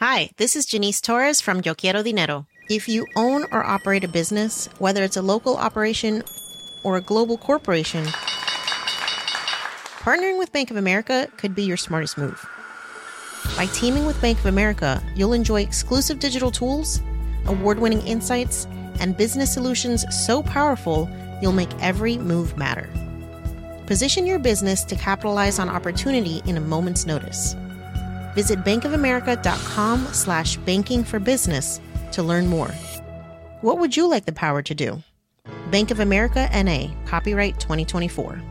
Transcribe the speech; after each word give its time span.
Hi, 0.00 0.28
this 0.36 0.56
is 0.56 0.66
Janice 0.66 1.00
Torres 1.00 1.40
from 1.40 1.62
Yo 1.64 1.74
Quiero 1.74 2.02
Dinero. 2.02 2.44
If 2.68 2.86
you 2.86 3.06
own 3.16 3.44
or 3.50 3.64
operate 3.64 4.04
a 4.04 4.08
business, 4.08 4.68
whether 4.78 5.02
it's 5.02 5.16
a 5.16 5.22
local 5.22 5.56
operation 5.56 6.22
or 6.84 6.98
a 6.98 7.00
global 7.00 7.38
corporation, 7.38 8.04
partnering 10.04 10.38
with 10.38 10.52
Bank 10.52 10.70
of 10.70 10.76
America 10.76 11.30
could 11.38 11.54
be 11.54 11.62
your 11.62 11.78
smartest 11.78 12.18
move. 12.18 12.44
By 13.56 13.64
teaming 13.72 14.04
with 14.04 14.20
Bank 14.20 14.38
of 14.38 14.44
America, 14.44 15.02
you'll 15.14 15.32
enjoy 15.32 15.62
exclusive 15.62 16.18
digital 16.18 16.50
tools, 16.50 17.00
award 17.46 17.78
winning 17.78 18.06
insights, 18.06 18.66
and 19.00 19.16
business 19.16 19.54
solutions 19.54 20.04
so 20.14 20.42
powerful 20.42 21.08
you'll 21.40 21.52
make 21.52 21.72
every 21.80 22.18
move 22.18 22.58
matter. 22.58 22.90
Position 23.86 24.26
your 24.26 24.40
business 24.40 24.84
to 24.84 24.94
capitalize 24.94 25.58
on 25.58 25.70
opportunity 25.70 26.42
in 26.44 26.58
a 26.58 26.60
moment's 26.60 27.06
notice. 27.06 27.56
Visit 28.36 28.62
bankofamerica.com 28.64 30.08
slash 30.12 30.58
banking 30.58 31.02
for 31.02 31.18
business 31.18 31.80
to 32.12 32.22
learn 32.22 32.46
more. 32.46 32.70
What 33.62 33.78
would 33.78 33.96
you 33.96 34.10
like 34.10 34.26
the 34.26 34.32
power 34.32 34.62
to 34.62 34.74
do? 34.74 35.02
Bank 35.70 35.90
of 35.90 36.00
America 36.00 36.46
NA, 36.52 36.92
copyright 37.06 37.58
2024. 37.58 38.42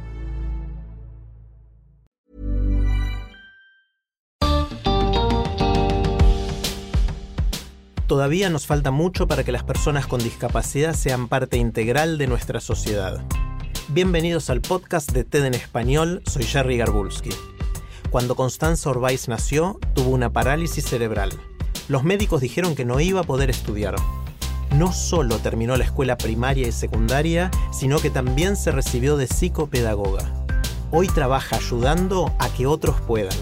Todavía 8.07 8.49
nos 8.49 8.65
falta 8.65 8.91
mucho 8.91 9.27
para 9.27 9.43
que 9.43 9.51
las 9.51 9.63
personas 9.63 10.07
con 10.07 10.19
discapacidad 10.19 10.93
sean 10.93 11.27
parte 11.27 11.57
integral 11.57 12.17
de 12.17 12.27
nuestra 12.27 12.59
sociedad. 12.59 13.23
Bienvenidos 13.89 14.49
al 14.49 14.61
podcast 14.61 15.11
de 15.11 15.23
TED 15.23 15.45
en 15.45 15.53
Español, 15.53 16.23
soy 16.25 16.43
Jerry 16.43 16.77
Garbulski. 16.77 17.29
Cuando 18.15 18.35
Constanza 18.35 18.89
Orbais 18.89 19.27
nació, 19.27 19.77
tuvo 19.93 20.11
una 20.11 20.31
parálisis 20.31 20.85
cerebral. 20.85 21.31
Los 21.89 22.05
médicos 22.05 22.39
dijeron 22.39 22.73
que 22.73 22.85
no 22.85 23.01
iba 23.01 23.19
a 23.19 23.23
poder 23.25 23.49
estudiar. 23.49 23.93
No 24.71 24.93
solo 24.93 25.37
terminó 25.39 25.75
la 25.75 25.83
escuela 25.83 26.17
primaria 26.17 26.65
y 26.65 26.71
secundaria, 26.71 27.51
sino 27.73 27.99
que 27.99 28.09
también 28.09 28.55
se 28.55 28.71
recibió 28.71 29.17
de 29.17 29.27
psicopedagoga. 29.27 30.31
Hoy 30.91 31.09
trabaja 31.09 31.57
ayudando 31.57 32.33
a 32.39 32.47
que 32.47 32.67
otros 32.67 33.01
puedan. 33.01 33.37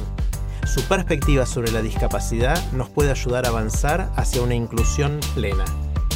Su 0.66 0.82
perspectiva 0.86 1.46
sobre 1.46 1.72
la 1.72 1.84
discapacidad 1.84 2.60
nos 2.72 2.90
puede 2.90 3.12
ayudar 3.12 3.46
a 3.46 3.50
avanzar 3.50 4.12
hacia 4.16 4.42
una 4.42 4.56
inclusión 4.56 5.20
plena. 5.36 5.66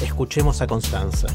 Escuchemos 0.01 0.61
a 0.63 0.65
Constanza. 0.65 1.27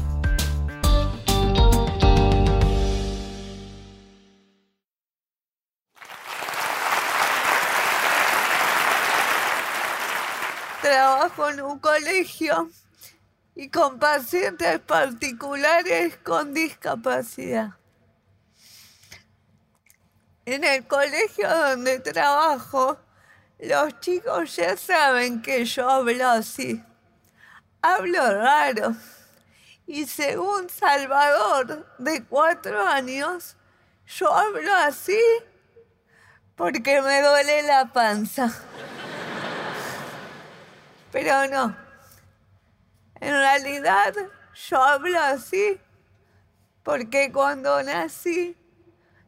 Trabajo 11.23 11.49
en 11.51 11.61
un 11.61 11.79
colegio 11.79 12.69
y 13.55 13.69
con 13.69 13.97
pacientes 13.97 14.77
particulares 14.79 16.17
con 16.17 16.53
discapacidad. 16.53 17.77
En 20.45 20.65
el 20.65 20.85
colegio 20.85 21.47
donde 21.47 21.99
trabajo, 21.99 22.99
los 23.57 24.01
chicos 24.01 24.53
ya 24.57 24.75
saben 24.75 25.41
que 25.41 25.63
yo 25.63 25.89
hablo 25.89 26.27
así. 26.27 26.83
Hablo 27.81 28.41
raro. 28.41 28.93
Y 29.87 30.05
según 30.07 30.69
Salvador, 30.69 31.87
de 31.99 32.25
cuatro 32.25 32.85
años, 32.85 33.55
yo 34.07 34.29
hablo 34.33 34.75
así 34.75 35.21
porque 36.57 37.01
me 37.01 37.21
duele 37.21 37.63
la 37.63 37.93
panza. 37.93 38.53
Pero 41.13 41.47
no. 41.47 41.77
En 43.21 43.33
realidad, 43.33 44.15
yo 44.67 44.83
hablo 44.83 45.19
así 45.21 45.79
porque 46.81 47.31
cuando 47.31 47.81
nací 47.83 48.57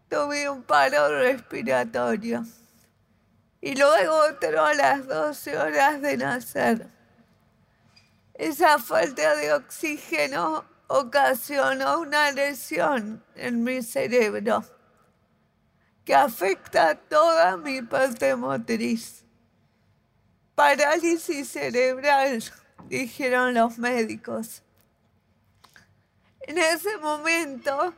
tuve 0.09 0.49
un 0.49 0.63
paro 0.63 1.19
respiratorio 1.19 2.43
y 3.61 3.75
luego 3.75 4.15
otro 4.29 4.65
a 4.65 4.73
las 4.73 5.07
12 5.07 5.57
horas 5.57 6.01
de 6.01 6.17
nacer. 6.17 6.89
Esa 8.33 8.79
falta 8.79 9.35
de 9.35 9.53
oxígeno 9.53 10.65
ocasionó 10.87 11.99
una 11.99 12.31
lesión 12.31 13.23
en 13.35 13.63
mi 13.63 13.83
cerebro 13.83 14.65
que 16.03 16.15
afecta 16.15 16.95
toda 16.95 17.57
mi 17.57 17.83
parte 17.83 18.35
motriz. 18.35 19.24
Parálisis 20.55 21.49
cerebral, 21.49 22.41
dijeron 22.87 23.53
los 23.53 23.77
médicos. 23.77 24.63
En 26.39 26.57
ese 26.57 26.97
momento 26.97 27.93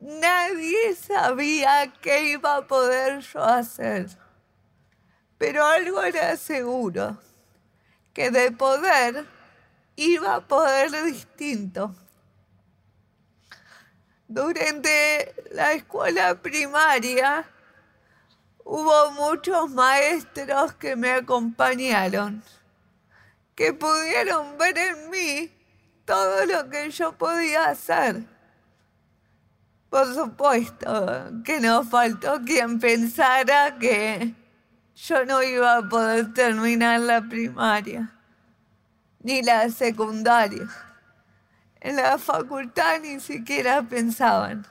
nadie 0.00 0.96
sabía 0.96 1.92
qué 2.00 2.30
iba 2.30 2.56
a 2.56 2.66
poder 2.66 3.20
yo 3.20 3.44
hacer. 3.44 4.06
Pero 5.36 5.66
algo 5.66 6.02
era 6.02 6.34
seguro, 6.38 7.18
que 8.14 8.30
de 8.30 8.52
poder 8.52 9.26
iba 9.96 10.36
a 10.36 10.40
poder 10.40 10.90
distinto. 11.04 11.94
Durante 14.28 15.34
la 15.50 15.72
escuela 15.74 16.40
primaria 16.40 17.51
hubo 18.64 19.10
muchos 19.12 19.70
maestros 19.70 20.74
que 20.74 20.96
me 20.96 21.12
acompañaron, 21.12 22.42
que 23.54 23.72
pudieron 23.72 24.56
ver 24.58 24.78
en 24.78 25.10
mí 25.10 25.52
todo 26.04 26.46
lo 26.46 26.68
que 26.68 26.90
yo 26.90 27.12
podía 27.12 27.66
hacer. 27.66 28.24
Por 29.90 30.14
supuesto 30.14 31.30
que 31.44 31.60
no 31.60 31.84
faltó 31.84 32.40
quien 32.44 32.80
pensara 32.80 33.78
que 33.78 34.34
yo 34.94 35.24
no 35.26 35.42
iba 35.42 35.76
a 35.76 35.88
poder 35.88 36.32
terminar 36.32 37.00
la 37.00 37.20
primaria, 37.20 38.10
ni 39.20 39.42
la 39.42 39.68
secundaria. 39.68 40.66
En 41.80 41.96
la 41.96 42.16
facultad 42.16 43.00
ni 43.00 43.20
siquiera 43.20 43.82
pensaban. 43.82 44.66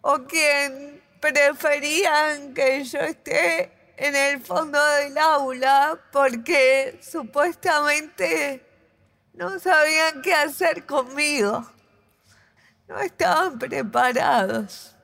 O 0.00 0.24
quien 0.24 1.00
preferían 1.20 2.54
que 2.54 2.84
yo 2.84 2.98
esté 3.00 3.94
en 3.96 4.14
el 4.14 4.40
fondo 4.40 4.82
del 4.84 5.16
aula 5.18 5.98
porque 6.12 7.00
supuestamente 7.02 8.64
no 9.34 9.58
sabían 9.58 10.22
qué 10.22 10.34
hacer 10.34 10.86
conmigo. 10.86 11.68
No 12.86 12.98
estaban 13.00 13.58
preparados. 13.58 14.94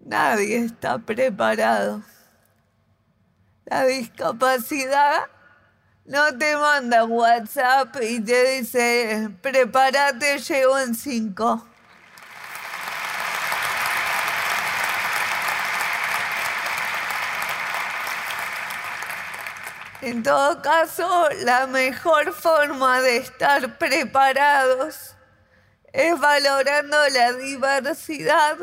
Nadie 0.00 0.64
está 0.64 0.98
preparado. 0.98 2.02
La 3.66 3.84
discapacidad 3.84 5.26
no 6.06 6.38
te 6.38 6.56
manda 6.56 7.04
WhatsApp 7.04 7.96
y 8.00 8.18
te 8.20 8.58
dice, 8.58 9.28
prepárate, 9.42 10.38
llego 10.38 10.78
en 10.78 10.94
cinco. 10.94 11.66
En 20.00 20.22
todo 20.22 20.62
caso, 20.62 21.28
la 21.44 21.66
mejor 21.66 22.32
forma 22.32 23.00
de 23.00 23.16
estar 23.16 23.78
preparados 23.78 25.16
es 25.92 26.18
valorando 26.20 26.96
la 27.08 27.32
diversidad 27.32 28.56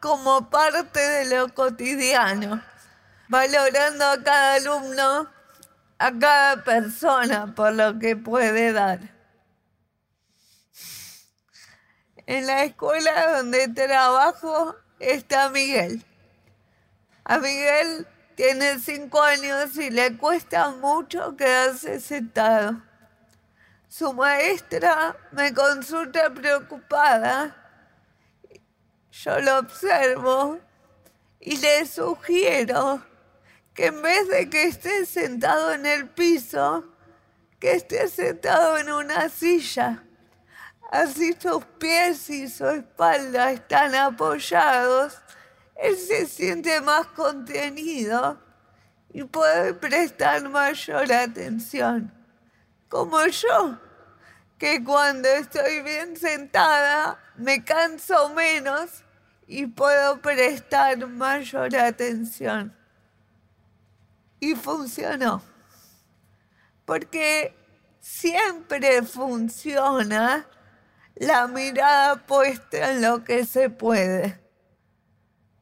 como 0.00 0.48
parte 0.48 0.98
de 0.98 1.36
lo 1.36 1.52
cotidiano, 1.52 2.62
valorando 3.28 4.06
a 4.06 4.22
cada 4.22 4.54
alumno, 4.54 5.30
a 5.98 6.12
cada 6.18 6.64
persona 6.64 7.54
por 7.54 7.74
lo 7.74 7.98
que 7.98 8.16
puede 8.16 8.72
dar. 8.72 9.00
En 12.24 12.46
la 12.46 12.64
escuela 12.64 13.36
donde 13.36 13.68
trabajo 13.68 14.74
está 14.98 15.50
Miguel. 15.50 16.02
A 17.24 17.36
Miguel 17.36 18.06
tiene 18.38 18.78
cinco 18.78 19.20
años 19.20 19.76
y 19.78 19.90
le 19.90 20.16
cuesta 20.16 20.70
mucho 20.70 21.36
quedarse 21.36 21.98
sentado. 21.98 22.80
Su 23.88 24.12
maestra 24.12 25.16
me 25.32 25.52
consulta 25.52 26.30
preocupada. 26.30 27.56
Yo 29.10 29.40
lo 29.40 29.58
observo 29.58 30.60
y 31.40 31.56
le 31.56 31.84
sugiero 31.84 33.02
que 33.74 33.86
en 33.86 34.02
vez 34.02 34.28
de 34.28 34.48
que 34.48 34.68
esté 34.68 35.04
sentado 35.04 35.72
en 35.72 35.84
el 35.84 36.08
piso, 36.08 36.84
que 37.58 37.72
esté 37.72 38.06
sentado 38.06 38.78
en 38.78 38.92
una 38.92 39.28
silla. 39.30 40.04
Así 40.92 41.36
sus 41.40 41.64
pies 41.80 42.30
y 42.30 42.48
su 42.48 42.68
espalda 42.68 43.50
están 43.50 43.96
apoyados 43.96 45.18
él 45.78 45.96
se 45.96 46.26
siente 46.26 46.80
más 46.80 47.06
contenido 47.08 48.38
y 49.10 49.22
puede 49.24 49.74
prestar 49.74 50.48
mayor 50.48 51.10
atención, 51.12 52.12
como 52.88 53.24
yo, 53.26 53.78
que 54.58 54.82
cuando 54.82 55.28
estoy 55.28 55.82
bien 55.82 56.16
sentada 56.16 57.18
me 57.36 57.64
canso 57.64 58.28
menos 58.30 59.04
y 59.46 59.66
puedo 59.66 60.20
prestar 60.20 61.06
mayor 61.06 61.74
atención. 61.76 62.76
Y 64.40 64.54
funcionó, 64.56 65.42
porque 66.84 67.56
siempre 68.00 69.02
funciona 69.02 70.46
la 71.14 71.46
mirada 71.46 72.16
puesta 72.26 72.92
en 72.92 73.02
lo 73.02 73.24
que 73.24 73.44
se 73.44 73.70
puede. 73.70 74.47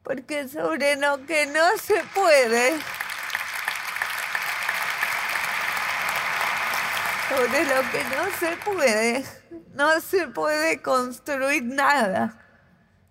Porque 0.07 0.47
sobre 0.47 0.95
lo 0.95 1.25
que 1.25 1.47
no 1.47 1.77
se 1.77 2.01
puede, 2.15 2.79
sobre 7.27 7.65
lo 7.65 7.91
que 7.91 8.03
no 8.15 8.37
se 8.39 8.55
puede, 8.63 9.25
no 9.73 9.99
se 9.99 10.27
puede 10.29 10.81
construir 10.81 11.65
nada. 11.65 12.41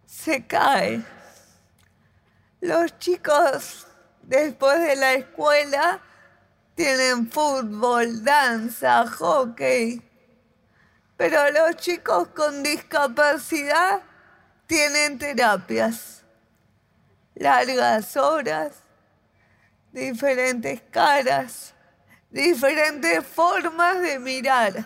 Se 0.06 0.46
cae. 0.46 1.02
Los 2.62 2.98
chicos 2.98 3.87
después 4.22 4.81
de 4.81 4.96
la 4.96 5.12
escuela 5.12 6.00
tienen 6.76 7.31
fútbol, 7.31 8.25
danza, 8.25 9.06
hockey. 9.06 10.02
Pero 11.19 11.50
los 11.50 11.76
chicos 11.76 12.28
con 12.28 12.62
discapacidad 12.62 14.00
tienen 14.66 15.19
terapias. 15.19 16.16
Largas 17.38 18.17
horas, 18.17 18.73
diferentes 19.93 20.81
caras, 20.91 21.75
diferentes 22.31 23.25
formas 23.27 24.00
de 24.00 24.19
mirar. 24.19 24.85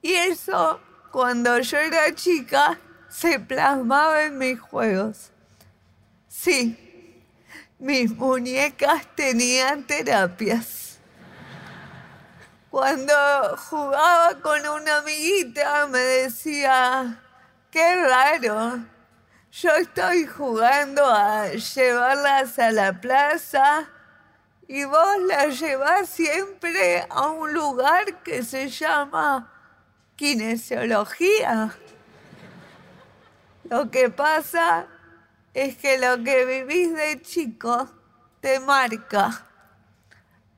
Y 0.00 0.14
eso, 0.14 0.80
cuando 1.10 1.58
yo 1.58 1.78
era 1.78 2.14
chica, 2.14 2.78
se 3.08 3.40
plasmaba 3.40 4.22
en 4.22 4.38
mis 4.38 4.60
juegos. 4.60 5.32
Sí, 6.28 7.24
mis 7.78 8.10
muñecas 8.16 9.04
tenían 9.16 9.84
terapias. 9.84 10.98
Cuando 12.70 13.12
jugaba 13.68 14.40
con 14.40 14.66
una 14.66 14.98
amiguita 14.98 15.86
me 15.88 15.98
decía, 15.98 17.20
qué 17.70 18.06
raro, 18.06 18.91
yo 19.52 19.70
estoy 19.76 20.26
jugando 20.26 21.04
a 21.04 21.48
llevarlas 21.48 22.58
a 22.58 22.70
la 22.70 22.98
plaza 22.98 23.86
y 24.66 24.84
vos 24.84 25.18
las 25.26 25.60
llevas 25.60 26.08
siempre 26.08 27.06
a 27.10 27.26
un 27.26 27.52
lugar 27.52 28.22
que 28.22 28.42
se 28.44 28.70
llama 28.70 29.52
kinesiología. 30.16 31.76
Lo 33.64 33.90
que 33.90 34.08
pasa 34.08 34.86
es 35.52 35.76
que 35.76 35.98
lo 35.98 36.24
que 36.24 36.46
vivís 36.46 36.94
de 36.94 37.20
chico 37.20 37.90
te 38.40 38.58
marca. 38.58 39.46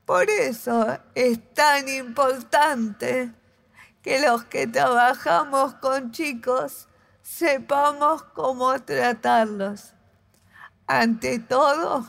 Por 0.07 0.31
eso 0.31 1.01
es 1.17 1.53
tan 1.53 1.89
importante 1.89 3.33
que 4.03 4.21
los 4.21 4.45
que 4.45 4.69
trabajamos 4.69 5.75
con 5.75 6.13
chicos 6.13 6.87
sepamos 7.25 8.23
cómo 8.23 8.79
tratarlos. 8.83 9.95
Ante 10.87 11.39
todo, 11.39 12.07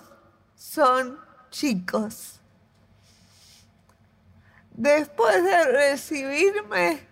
son 0.55 1.17
chicos. 1.49 2.41
Después 4.71 5.41
de 5.41 5.63
recibirme, 5.71 7.07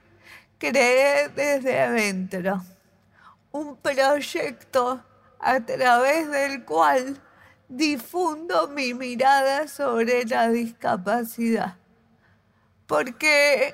creé 0.57 1.29
desde 1.29 1.79
adentro 1.79 2.61
un 3.53 3.77
proyecto 3.77 5.01
a 5.39 5.59
través 5.61 6.29
del 6.29 6.65
cual 6.65 7.21
difundo 7.69 8.67
mi 8.67 8.93
mirada 8.93 9.69
sobre 9.69 10.25
la 10.25 10.49
discapacidad. 10.49 11.77
Porque 12.85 13.73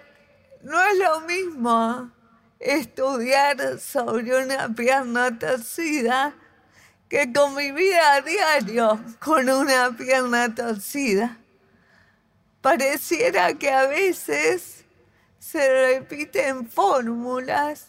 no 0.61 0.79
es 0.79 0.97
lo 0.99 1.21
mismo 1.21 2.11
estudiar 2.59 3.79
sobre 3.79 4.43
una 4.43 4.69
pierna 4.69 5.37
torcida 5.39 6.33
que 7.07 7.31
convivir 7.33 7.95
a 7.95 8.21
diario 8.21 8.99
con 9.19 9.49
una 9.49 9.95
pierna 9.95 10.53
torcida. 10.53 11.37
Pareciera 12.61 13.53
que 13.53 13.71
a 13.71 13.87
veces 13.87 14.83
se 15.39 15.97
repiten 15.99 16.69
fórmulas, 16.69 17.87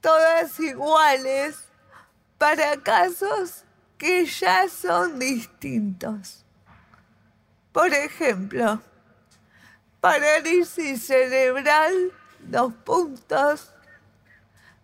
todas 0.00 0.58
iguales, 0.58 1.66
para 2.38 2.76
casos 2.82 3.64
que 3.98 4.26
ya 4.26 4.68
son 4.68 5.18
distintos. 5.18 6.44
Por 7.72 7.92
ejemplo, 7.92 8.80
parálisis 10.00 11.06
cerebral, 11.06 12.12
dos 12.50 12.72
puntos, 12.84 13.72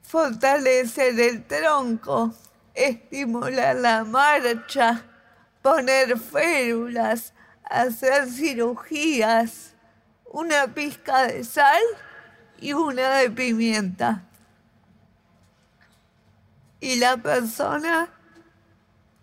fortalecer 0.03 1.19
el 1.19 1.44
tronco, 1.47 2.35
estimular 2.75 3.76
la 3.76 4.05
marcha, 4.05 5.05
poner 5.62 6.19
férulas, 6.19 7.35
hacer 7.64 8.29
cirugías, 8.29 9.75
una 10.26 10.67
pizca 10.75 11.26
de 11.26 11.44
sal 11.44 11.82
y 12.59 12.73
una 12.73 13.19
de 13.19 13.31
pimienta 13.31 14.25
y 16.82 16.97
la 16.97 17.17
persona 17.17 18.11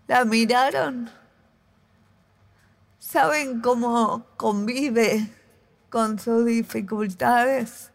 la 0.07 0.23
miraron. 0.23 1.11
¿Saben 2.97 3.59
cómo 3.59 4.25
convive 4.37 5.29
con 5.89 6.17
sus 6.17 6.45
dificultades? 6.45 7.91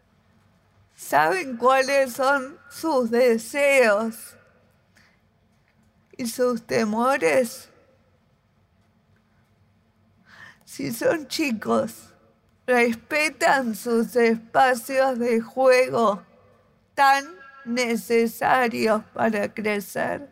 ¿Saben 0.95 1.57
cuáles 1.57 2.13
son 2.13 2.57
sus 2.69 3.11
deseos 3.11 4.37
y 6.17 6.25
sus 6.25 6.65
temores? 6.65 7.69
Si 10.63 10.93
son 10.93 11.27
chicos, 11.27 12.13
respetan 12.65 13.75
sus 13.75 14.15
espacios 14.15 15.19
de 15.19 15.41
juego 15.41 16.23
tan 16.93 17.25
necesarios 17.65 19.03
para 19.13 19.53
crecer? 19.53 20.29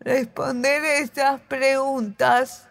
Responder 0.00 0.84
estas 0.84 1.40
preguntas 1.42 2.66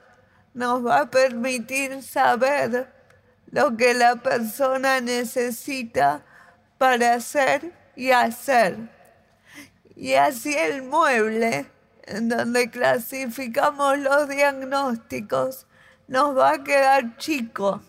nos 0.53 0.86
va 0.86 1.01
a 1.01 1.10
permitir 1.10 2.03
saber 2.03 2.96
lo 3.51 3.77
que 3.77 3.93
la 3.93 4.17
persona 4.17 5.01
necesita 5.01 6.23
para 6.77 7.13
hacer 7.15 7.73
y 7.95 8.11
hacer. 8.11 8.77
Y 9.95 10.13
así 10.13 10.55
el 10.55 10.83
mueble, 10.83 11.69
en 12.03 12.29
donde 12.29 12.69
clasificamos 12.69 13.97
los 13.97 14.29
diagnósticos, 14.29 15.65
nos 16.07 16.37
va 16.37 16.51
a 16.51 16.63
quedar 16.63 17.17
chico 17.17 17.81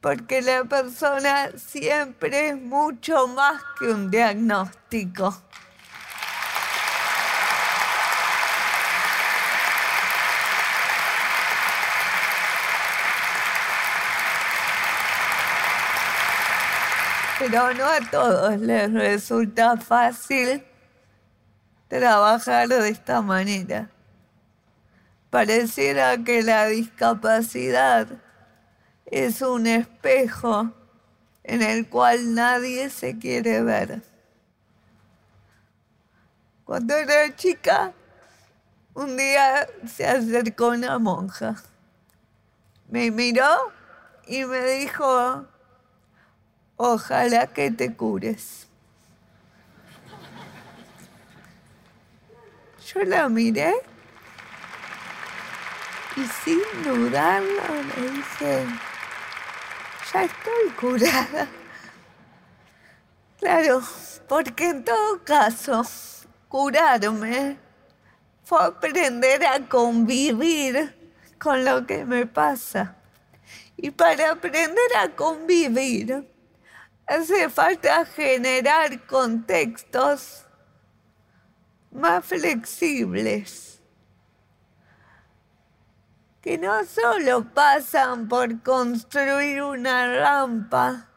porque 0.00 0.42
la 0.42 0.64
persona 0.64 1.50
siempre 1.56 2.50
es 2.50 2.56
mucho 2.60 3.26
más 3.28 3.60
que 3.78 3.86
un 3.86 4.10
diagnóstico. 4.10 5.42
Pero 17.38 17.72
no 17.74 17.84
a 17.84 18.00
todos 18.10 18.58
les 18.58 18.92
resulta 18.92 19.76
fácil 19.76 20.64
trabajar 21.86 22.68
de 22.68 22.88
esta 22.88 23.22
manera. 23.22 23.90
Pareciera 25.30 26.18
que 26.24 26.42
la 26.42 26.66
discapacidad 26.66 28.08
es 29.06 29.40
un 29.42 29.66
espejo 29.66 30.72
en 31.44 31.62
el 31.62 31.88
cual 31.88 32.34
nadie 32.34 32.90
se 32.90 33.18
quiere 33.18 33.62
ver. 33.62 34.02
Cuando 36.64 36.96
era 36.96 37.34
chica, 37.36 37.92
un 38.94 39.16
día 39.16 39.66
se 39.86 40.06
acercó 40.06 40.68
una 40.68 40.98
monja. 40.98 41.54
Me 42.88 43.10
miró 43.10 43.72
y 44.26 44.44
me 44.44 44.62
dijo, 44.72 45.46
ojalá 46.78 47.48
que 47.48 47.70
te 47.70 47.94
cures. 47.94 48.66
Yo 52.86 53.04
la 53.04 53.28
miré 53.28 53.74
y 56.16 56.24
sin 56.24 56.60
dudarlo 56.82 57.62
le 57.96 58.10
dije, 58.12 58.64
ya 60.12 60.22
estoy 60.22 60.70
curada. 60.80 61.48
Claro, 63.38 63.82
porque 64.26 64.70
en 64.70 64.84
todo 64.84 65.22
caso, 65.22 65.82
curarme 66.48 67.58
fue 68.42 68.64
aprender 68.64 69.44
a 69.44 69.60
convivir 69.68 70.96
con 71.38 71.64
lo 71.64 71.86
que 71.86 72.04
me 72.04 72.26
pasa. 72.26 72.96
Y 73.76 73.90
para 73.90 74.32
aprender 74.32 74.96
a 74.96 75.10
convivir, 75.10 76.26
hace 77.08 77.48
falta 77.48 78.04
generar 78.04 79.06
contextos 79.06 80.44
más 81.90 82.24
flexibles, 82.24 83.80
que 86.42 86.58
no 86.58 86.84
solo 86.84 87.44
pasan 87.54 88.28
por 88.28 88.62
construir 88.62 89.62
una 89.62 90.20
rampa 90.20 91.08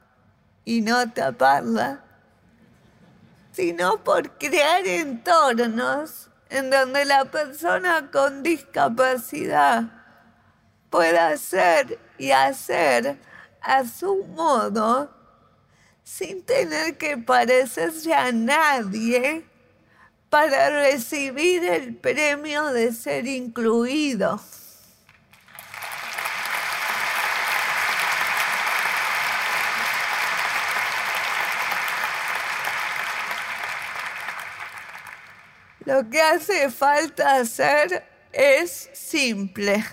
y 0.64 0.82
no 0.82 1.12
taparla, 1.12 2.06
sino 3.52 4.02
por 4.02 4.38
crear 4.38 4.88
entornos 4.88 6.30
en 6.50 6.70
donde 6.70 7.04
la 7.04 7.26
persona 7.26 8.10
con 8.12 8.44
discapacidad 8.44 9.84
pueda 10.90 11.36
ser 11.36 12.00
y 12.18 12.32
hacer 12.32 13.20
a 13.62 13.86
su 13.86 14.24
modo 14.26 15.21
sin 16.04 16.44
tener 16.44 16.98
que 16.98 17.18
parecerse 17.18 18.14
a 18.14 18.32
nadie 18.32 19.46
para 20.30 20.70
recibir 20.82 21.64
el 21.66 21.96
premio 21.96 22.68
de 22.68 22.94
ser 22.94 23.28
incluido. 23.28 24.42
Lo 35.86 36.10
que 36.10 36.22
hace 36.22 36.70
falta 36.70 37.36
hacer 37.36 38.06
es 38.32 38.90
simple. 38.94 39.84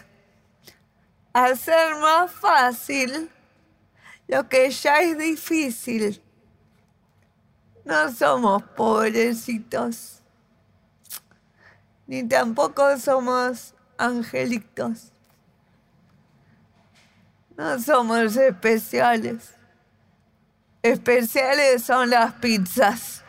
Hacer 1.33 1.97
más 1.97 2.31
fácil 2.31 3.31
lo 4.29 4.49
que 4.49 4.71
ya 4.71 5.01
es 5.01 5.19
difícil. 5.19 6.23
No 7.85 8.13
somos 8.13 8.63
pobrecitos, 8.63 10.23
ni 12.07 12.23
tampoco 12.29 12.99
somos 12.99 13.75
angelitos. 13.97 15.11
No 17.57 17.79
somos 17.81 18.37
especiales. 18.37 19.55
Especiales 20.83 21.83
son 21.83 22.11
las 22.11 22.35
pizzas. 22.35 23.25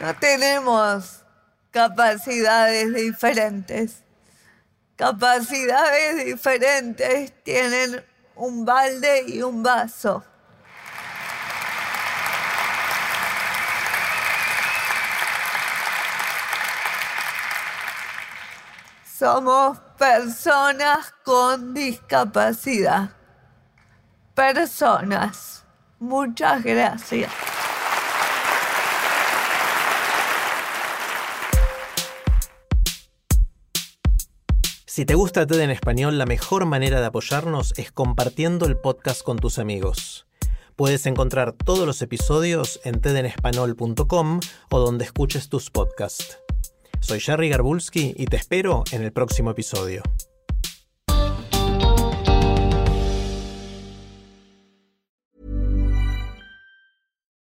No 0.00 0.14
tenemos 0.14 1.17
capacidades 1.70 2.94
diferentes. 2.94 4.02
Capacidades 4.96 6.24
diferentes 6.24 7.32
tienen 7.44 8.04
un 8.34 8.64
balde 8.64 9.24
y 9.26 9.42
un 9.42 9.62
vaso. 9.62 10.24
Somos 19.18 19.78
personas 19.98 21.12
con 21.24 21.74
discapacidad. 21.74 23.10
Personas. 24.34 25.64
Muchas 25.98 26.62
gracias. 26.62 27.47
Si 34.98 35.06
te 35.06 35.14
gusta 35.14 35.46
TED 35.46 35.60
en 35.60 35.70
español, 35.70 36.18
la 36.18 36.26
mejor 36.26 36.66
manera 36.66 36.98
de 36.98 37.06
apoyarnos 37.06 37.72
es 37.76 37.92
compartiendo 37.92 38.66
el 38.66 38.76
podcast 38.76 39.22
con 39.22 39.38
tus 39.38 39.60
amigos. 39.60 40.26
Puedes 40.74 41.06
encontrar 41.06 41.52
todos 41.52 41.86
los 41.86 42.02
episodios 42.02 42.80
en 42.82 43.00
tedenespanol.com 43.00 44.40
o 44.70 44.78
donde 44.80 45.04
escuches 45.04 45.48
tus 45.48 45.70
podcasts. 45.70 46.38
Soy 46.98 47.20
Jerry 47.20 47.48
Garbulski 47.48 48.12
y 48.16 48.26
te 48.26 48.38
espero 48.38 48.82
en 48.90 49.02
el 49.02 49.12
próximo 49.12 49.52
episodio. 49.52 50.02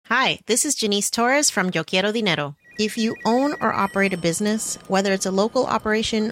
Hi, 0.08 0.40
this 0.46 0.66
is 0.66 0.76
Janice 0.80 1.10
Torres 1.10 1.50
from 1.52 1.72
Yo 1.72 1.84
Quiero 1.84 2.12
Dinero. 2.12 2.58
If 2.78 2.96
you 2.96 3.16
own 3.26 3.56
or 3.60 3.74
operate 3.74 4.14
a 4.14 4.18
business, 4.18 4.78
whether 4.88 5.12
it's 5.12 5.26
a 5.26 5.32
local 5.32 5.66
operation 5.66 6.32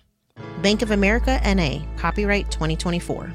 Bank 0.61 0.83
of 0.83 0.91
America 0.91 1.41
NA, 1.43 1.79
copyright 1.97 2.51
2024. 2.51 3.33